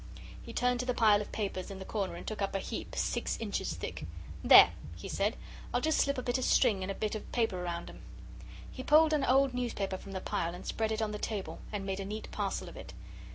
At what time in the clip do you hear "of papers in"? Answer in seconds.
1.21-1.77